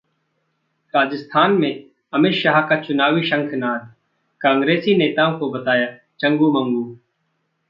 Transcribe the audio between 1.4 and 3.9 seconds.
में अमित शाह का चुनावी शंखनाद,